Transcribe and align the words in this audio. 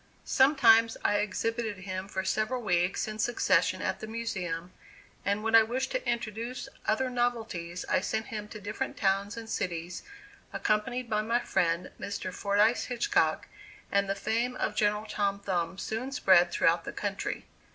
Sometimes 0.25 0.97
I 1.05 1.17
exhibited 1.17 1.77
him 1.81 2.07
for 2.07 2.23
several 2.25 2.63
weeks 2.63 3.07
in 3.07 3.19
succession 3.19 3.83
at 3.83 3.99
the 3.99 4.07
Museum, 4.07 4.73
and 5.23 5.43
when 5.43 5.53
I 5.53 5.61
wished 5.61 5.91
to 5.91 6.03
introduce 6.09 6.67
other 6.87 7.07
novelties 7.07 7.85
I 7.87 7.99
sent 8.01 8.29
him 8.33 8.47
to 8.47 8.59
different 8.59 8.97
towns 8.97 9.37
and 9.37 9.47
cities, 9.47 10.01
accompanied 10.53 11.07
by 11.07 11.21
my 11.21 11.37
friend, 11.41 11.91
Mr. 11.99 12.33
Fordyce 12.33 12.85
Hitchcock, 12.85 13.47
and 13.91 14.09
the 14.09 14.15
fame 14.15 14.55
of 14.55 14.75
General 14.75 15.05
Tom 15.05 15.39
Thumb 15.39 15.77
soon 15.77 16.11
spread 16.11 16.49
throughout 16.51 16.83
the 16.83 16.93
country. 16.93 17.45